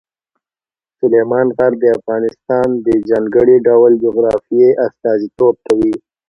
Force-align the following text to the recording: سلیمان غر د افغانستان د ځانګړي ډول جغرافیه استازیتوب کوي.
سلیمان 0.99 1.47
غر 1.57 1.73
د 1.81 1.83
افغانستان 1.97 2.67
د 2.85 2.87
ځانګړي 3.09 3.55
ډول 3.67 3.91
جغرافیه 4.03 4.69
استازیتوب 4.85 5.55
کوي. 5.67 5.93